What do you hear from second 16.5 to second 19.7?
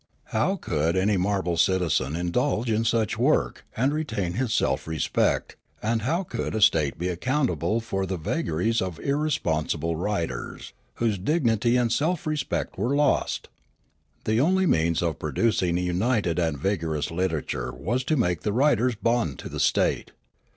vigorous liter ature was to make the writers bond to the